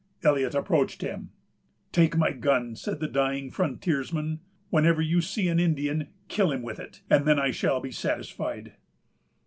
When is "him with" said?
6.51-6.79